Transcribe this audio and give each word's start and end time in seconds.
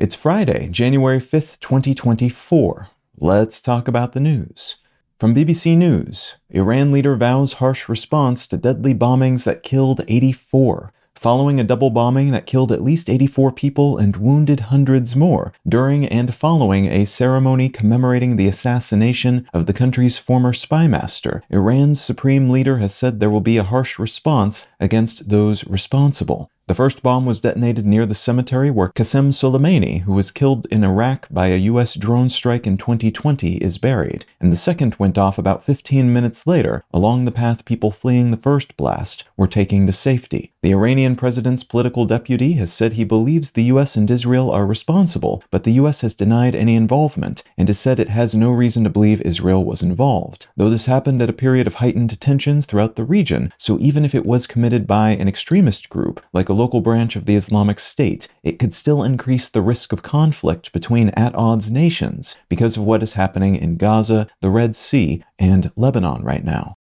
It's 0.00 0.14
Friday, 0.14 0.68
January 0.68 1.18
5th, 1.18 1.60
2024. 1.60 2.88
Let's 3.18 3.60
talk 3.60 3.86
about 3.86 4.14
the 4.14 4.20
news. 4.20 4.78
From 5.18 5.34
BBC 5.34 5.76
News, 5.76 6.36
Iran 6.48 6.90
leader 6.90 7.16
vows 7.16 7.52
harsh 7.60 7.86
response 7.86 8.46
to 8.46 8.56
deadly 8.56 8.94
bombings 8.94 9.44
that 9.44 9.62
killed 9.62 10.00
84 10.08 10.90
following 11.20 11.60
a 11.60 11.64
double 11.64 11.90
bombing 11.90 12.30
that 12.30 12.46
killed 12.46 12.72
at 12.72 12.80
least 12.80 13.10
84 13.10 13.52
people 13.52 13.98
and 13.98 14.16
wounded 14.16 14.60
hundreds 14.60 15.14
more 15.14 15.52
during 15.68 16.06
and 16.06 16.34
following 16.34 16.86
a 16.86 17.04
ceremony 17.04 17.68
commemorating 17.68 18.36
the 18.36 18.48
assassination 18.48 19.46
of 19.52 19.66
the 19.66 19.74
country's 19.74 20.16
former 20.16 20.54
spy 20.54 20.88
master. 20.88 21.42
Iran's 21.50 22.00
supreme 22.00 22.48
leader 22.48 22.78
has 22.78 22.94
said 22.94 23.20
there 23.20 23.28
will 23.28 23.42
be 23.42 23.58
a 23.58 23.64
harsh 23.64 23.98
response 23.98 24.66
against 24.80 25.28
those 25.28 25.66
responsible. 25.66 26.50
The 26.70 26.74
first 26.74 27.02
bomb 27.02 27.26
was 27.26 27.40
detonated 27.40 27.84
near 27.84 28.06
the 28.06 28.14
cemetery 28.14 28.70
where 28.70 28.90
Qasem 28.90 29.32
Soleimani, 29.32 30.02
who 30.02 30.12
was 30.12 30.30
killed 30.30 30.68
in 30.70 30.84
Iraq 30.84 31.26
by 31.28 31.48
a 31.48 31.56
U.S. 31.56 31.96
drone 31.96 32.28
strike 32.28 32.64
in 32.64 32.76
2020, 32.76 33.56
is 33.56 33.76
buried, 33.76 34.24
and 34.40 34.52
the 34.52 34.56
second 34.56 34.94
went 34.94 35.18
off 35.18 35.36
about 35.36 35.64
15 35.64 36.12
minutes 36.12 36.46
later 36.46 36.84
along 36.94 37.24
the 37.24 37.32
path 37.32 37.64
people 37.64 37.90
fleeing 37.90 38.30
the 38.30 38.36
first 38.36 38.76
blast 38.76 39.24
were 39.36 39.48
taking 39.48 39.84
to 39.88 39.92
safety. 39.92 40.52
The 40.62 40.72
Iranian 40.72 41.16
president's 41.16 41.64
political 41.64 42.04
deputy 42.04 42.52
has 42.52 42.72
said 42.72 42.92
he 42.92 43.02
believes 43.02 43.50
the 43.50 43.64
U.S. 43.64 43.96
and 43.96 44.08
Israel 44.08 44.52
are 44.52 44.64
responsible, 44.64 45.42
but 45.50 45.64
the 45.64 45.72
U.S. 45.72 46.02
has 46.02 46.14
denied 46.14 46.54
any 46.54 46.76
involvement 46.76 47.42
and 47.58 47.66
has 47.66 47.80
said 47.80 47.98
it 47.98 48.10
has 48.10 48.36
no 48.36 48.52
reason 48.52 48.84
to 48.84 48.90
believe 48.90 49.20
Israel 49.22 49.64
was 49.64 49.82
involved. 49.82 50.46
Though 50.56 50.70
this 50.70 50.86
happened 50.86 51.20
at 51.20 51.30
a 51.30 51.32
period 51.32 51.66
of 51.66 51.76
heightened 51.76 52.20
tensions 52.20 52.64
throughout 52.64 52.94
the 52.94 53.04
region, 53.04 53.52
so 53.56 53.76
even 53.80 54.04
if 54.04 54.14
it 54.14 54.24
was 54.24 54.46
committed 54.46 54.86
by 54.86 55.10
an 55.10 55.26
extremist 55.26 55.88
group, 55.88 56.22
like 56.32 56.48
a 56.48 56.59
local 56.60 56.82
branch 56.82 57.16
of 57.16 57.24
the 57.24 57.36
Islamic 57.36 57.80
State, 57.80 58.28
it 58.42 58.58
could 58.58 58.74
still 58.74 59.02
increase 59.02 59.48
the 59.48 59.62
risk 59.62 59.94
of 59.94 60.02
conflict 60.02 60.72
between 60.72 61.08
at 61.10 61.34
odds 61.34 61.72
nations 61.72 62.36
because 62.50 62.76
of 62.76 62.84
what 62.84 63.02
is 63.02 63.14
happening 63.14 63.56
in 63.56 63.78
Gaza, 63.78 64.28
the 64.42 64.50
Red 64.50 64.76
Sea, 64.76 65.24
and 65.38 65.72
Lebanon 65.74 66.22
right 66.22 66.44
now. 66.44 66.76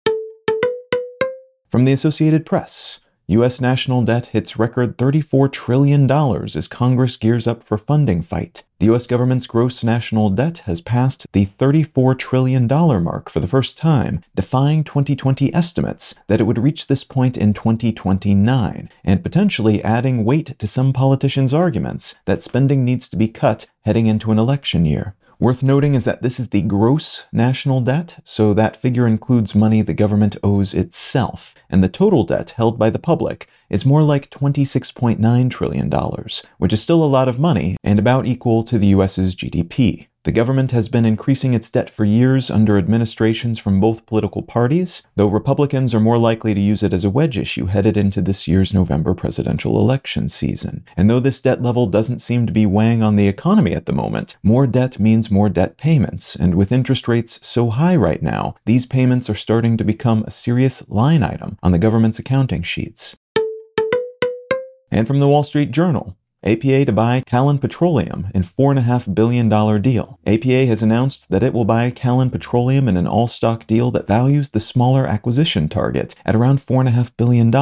From 1.69 1.85
the 1.85 1.93
Associated 1.93 2.47
Press, 2.47 3.01
U.S. 3.29 3.59
national 3.59 4.03
debt 4.03 4.27
hits 4.27 4.59
record 4.59 4.99
$34 4.99 5.51
trillion 5.51 6.11
as 6.11 6.69
Congress 6.69 7.17
gears 7.17 7.47
up 7.47 7.63
for 7.63 7.79
funding 7.79 8.21
fight. 8.21 8.65
The 8.81 8.87
U.S. 8.87 9.07
government's 9.07 9.47
gross 9.47 9.83
national 9.83 10.29
debt 10.29 10.59
has 10.67 10.83
passed 10.83 11.27
the 11.33 11.47
$34 11.47 12.19
trillion 12.19 12.67
mark 12.67 13.31
for 13.31 13.41
the 13.41 13.47
first 13.47 13.79
time, 13.79 14.23
defying 14.35 14.85
2020 14.85 15.55
estimates 15.55 16.15
that 16.27 16.39
it 16.39 16.45
would 16.45 16.59
reach 16.59 16.87
this 16.87 17.03
point 17.03 17.39
in 17.39 17.55
2029, 17.55 18.91
and 19.03 19.23
potentially 19.23 19.83
adding 19.83 20.27
weight 20.27 20.59
to 20.59 20.67
some 20.67 20.93
politicians' 20.93 21.55
arguments 21.55 22.15
that 22.27 22.43
spending 22.43 22.85
needs 22.85 23.09
to 23.09 23.17
be 23.17 23.29
cut 23.29 23.65
heading 23.87 24.07
into 24.07 24.33
an 24.33 24.39
election 24.39 24.85
year. 24.85 25.15
Worth 25.45 25.63
noting 25.63 25.95
is 25.95 26.05
that 26.07 26.23
this 26.23 26.41
is 26.41 26.49
the 26.49 26.63
gross 26.63 27.27
national 27.31 27.83
debt, 27.83 28.19
so 28.25 28.55
that 28.55 28.79
figure 28.79 29.07
includes 29.07 29.55
money 29.55 29.83
the 29.83 29.93
government 29.93 30.39
owes 30.43 30.73
itself, 30.73 31.55
and 31.69 31.85
the 31.85 31.89
total 31.91 32.25
debt 32.25 32.55
held 32.57 32.79
by 32.79 32.89
the 32.89 32.99
public 32.99 33.47
is 33.69 33.85
more 33.85 34.03
like 34.03 34.31
$26.9 34.31 35.51
trillion, 35.51 35.91
which 36.57 36.73
is 36.73 36.81
still 36.81 37.05
a 37.05 37.15
lot 37.17 37.29
of 37.29 37.39
money 37.39 37.77
and 37.85 37.99
about 37.99 38.25
equal 38.25 38.63
to 38.65 38.79
the 38.79 38.87
US's 38.87 39.37
GDP. 39.37 40.07
The 40.25 40.33
government 40.33 40.71
has 40.71 40.89
been 40.89 41.05
increasing 41.05 41.53
its 41.53 41.69
debt 41.69 41.91
for 41.91 42.07
years 42.07 42.51
under 42.51 42.79
administrations 42.79 43.59
from 43.59 43.79
both 43.79 44.07
political 44.07 44.41
parties, 44.41 45.03
though 45.17 45.27
Republicans 45.29 45.95
are 45.95 46.01
more 46.01 46.17
likely 46.17 46.55
to 46.55 46.61
use 46.63 46.83
it 46.83 46.95
as 46.95 47.05
a 47.05 47.11
wedge 47.11 47.37
issue 47.37 47.67
headed 47.67 47.99
into 47.99 48.23
this 48.23 48.49
year's 48.49 48.73
November 48.73 49.13
presidential 49.13 49.79
election 49.79 50.31
season. 50.31 50.83
And 50.97 51.11
though 51.11 51.21
this 51.21 51.43
debt 51.43 51.61
level 51.61 51.87
doesn't 51.87 52.21
seem 52.21 52.47
to 52.47 52.55
be 52.55 52.65
weighing 52.65 53.03
on 53.03 53.17
the 53.17 53.29
economy 53.29 53.75
at 53.75 53.85
the 53.85 53.93
moment, 53.93 54.39
more 54.43 54.67
debt 54.67 54.99
means 54.99 55.31
more 55.31 55.51
debt 55.51 55.77
payments, 55.77 56.35
and 56.35 56.55
with 56.55 56.73
interest 56.73 57.07
rates 57.07 57.39
so 57.47 57.69
high 57.69 57.95
right 57.95 58.23
now, 58.23 58.55
these 58.65 58.87
payments 58.87 59.29
are 59.29 59.35
starting 59.35 59.77
to 59.77 59.85
become 59.85 60.25
a 60.27 60.31
serious 60.31 60.89
line 60.89 61.23
item 61.23 61.59
on 61.63 61.73
the 61.73 61.79
government's 61.79 62.19
accounting 62.19 62.63
sheets. 62.63 63.15
And 64.91 65.07
from 65.07 65.21
the 65.21 65.29
Wall 65.29 65.43
Street 65.43 65.71
Journal, 65.71 66.17
APA 66.45 66.85
to 66.85 66.93
buy 66.93 67.23
Callon 67.27 67.59
Petroleum 67.59 68.29
in 68.35 68.43
$4.5 68.43 69.15
billion 69.15 69.49
deal. 69.81 70.19
APA 70.27 70.67
has 70.67 70.83
announced 70.83 71.31
that 71.31 71.43
it 71.43 71.55
will 71.55 71.65
buy 71.65 71.91
Callon 71.91 72.31
Petroleum 72.31 72.87
in 72.87 72.97
an 72.97 73.07
all 73.07 73.27
stock 73.27 73.67
deal 73.67 73.91
that 73.91 74.07
values 74.07 74.51
the 74.51 74.61
smaller 74.61 75.07
acquisition 75.07 75.69
target 75.69 76.15
at 76.27 76.37
around 76.37 76.59
$4.5 76.59 77.13
billion, 77.17 77.53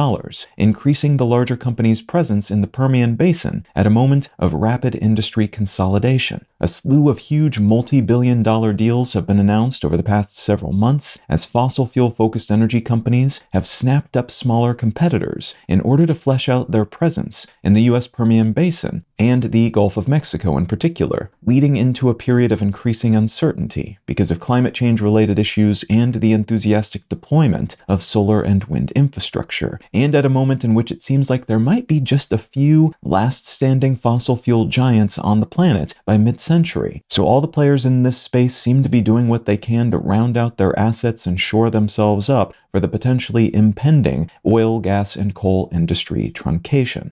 increasing 0.57 1.17
the 1.17 1.25
larger 1.25 1.55
company's 1.55 2.01
presence 2.01 2.51
in 2.51 2.61
the 2.61 2.67
Permian 2.67 3.15
Basin 3.15 3.65
at 3.75 3.87
a 3.87 3.89
moment 3.89 4.29
of 4.37 4.53
rapid 4.53 4.95
industry 4.95 5.47
consolidation. 5.47 6.45
A 6.63 6.67
slew 6.67 7.09
of 7.09 7.17
huge 7.17 7.59
multi 7.59 7.99
billion 7.99 8.41
dollar 8.41 8.71
deals 8.71 9.11
have 9.11 9.27
been 9.27 9.37
announced 9.37 9.83
over 9.83 9.97
the 9.97 10.01
past 10.01 10.37
several 10.37 10.71
months 10.71 11.19
as 11.27 11.43
fossil 11.43 11.85
fuel 11.85 12.09
focused 12.09 12.49
energy 12.49 12.79
companies 12.79 13.41
have 13.51 13.67
snapped 13.67 14.15
up 14.15 14.31
smaller 14.31 14.73
competitors 14.73 15.55
in 15.67 15.81
order 15.81 16.05
to 16.05 16.15
flesh 16.15 16.47
out 16.47 16.71
their 16.71 16.85
presence 16.85 17.45
in 17.65 17.73
the 17.73 17.81
U.S. 17.81 18.07
Permian 18.07 18.53
Basin 18.53 18.63
Basin 18.93 19.03
and 19.19 19.43
the 19.43 19.69
Gulf 19.69 19.97
of 19.97 20.07
Mexico 20.07 20.57
in 20.57 20.65
particular, 20.65 21.29
leading 21.45 21.77
into 21.77 22.09
a 22.09 22.15
period 22.15 22.51
of 22.51 22.61
increasing 22.61 23.15
uncertainty 23.15 23.99
because 24.05 24.31
of 24.31 24.39
climate 24.39 24.73
change 24.73 25.01
related 25.01 25.39
issues 25.39 25.85
and 25.89 26.15
the 26.15 26.33
enthusiastic 26.33 27.07
deployment 27.09 27.75
of 27.87 28.03
solar 28.03 28.41
and 28.41 28.65
wind 28.65 28.91
infrastructure, 28.91 29.79
and 29.93 30.15
at 30.15 30.25
a 30.25 30.29
moment 30.29 30.63
in 30.63 30.73
which 30.73 30.91
it 30.91 31.03
seems 31.03 31.29
like 31.29 31.45
there 31.45 31.59
might 31.59 31.87
be 31.87 31.99
just 31.99 32.33
a 32.33 32.37
few 32.37 32.93
last 33.01 33.45
standing 33.45 33.95
fossil 33.95 34.35
fuel 34.35 34.65
giants 34.65 35.17
on 35.17 35.39
the 35.39 35.45
planet 35.45 35.93
by 36.05 36.17
mid 36.17 36.39
century. 36.39 37.03
So 37.09 37.25
all 37.25 37.41
the 37.41 37.47
players 37.47 37.85
in 37.85 38.03
this 38.03 38.19
space 38.21 38.55
seem 38.55 38.83
to 38.83 38.89
be 38.89 39.01
doing 39.01 39.27
what 39.27 39.45
they 39.45 39.57
can 39.57 39.91
to 39.91 39.97
round 39.97 40.37
out 40.37 40.57
their 40.57 40.77
assets 40.77 41.25
and 41.25 41.39
shore 41.39 41.69
themselves 41.69 42.29
up 42.29 42.53
for 42.69 42.79
the 42.79 42.87
potentially 42.87 43.53
impending 43.53 44.29
oil, 44.45 44.79
gas, 44.79 45.15
and 45.15 45.35
coal 45.35 45.69
industry 45.71 46.31
truncation. 46.33 47.11